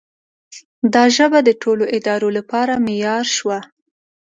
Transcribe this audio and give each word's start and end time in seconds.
دا 0.93 1.03
ژبه 1.15 1.39
د 1.43 1.49
ټولو 1.61 1.83
ادارو 1.97 2.29
لپاره 2.37 2.73
معیار 2.85 3.25
شوه. 3.37 3.59